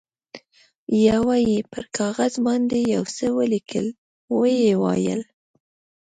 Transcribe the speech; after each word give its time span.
یوه 1.07 1.35
یې 1.49 1.57
پر 1.71 1.83
کاغذ 1.97 2.33
باندې 2.45 2.79
یو 2.95 3.03
څه 3.15 3.25
ولیکل، 3.37 3.85
ویې 4.39 4.73
ویل. 4.81 5.21